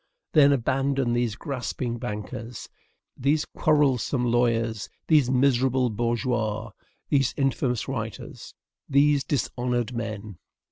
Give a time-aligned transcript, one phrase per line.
[0.33, 2.67] Then abandon these grasping bankers,
[3.15, 6.71] these quarrelsome lawyers, these miserable bourgeois,
[7.09, 8.55] these infamous writers,
[8.89, 10.39] these dishonored men.